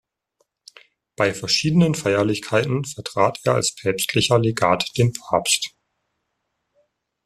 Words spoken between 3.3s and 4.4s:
er als päpstlicher